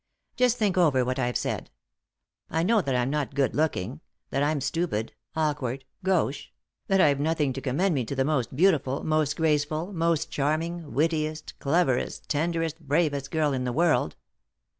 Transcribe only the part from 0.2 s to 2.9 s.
Just think over what I've said. I know